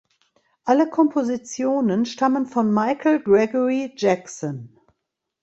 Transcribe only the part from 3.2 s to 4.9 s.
Gregory Jackson.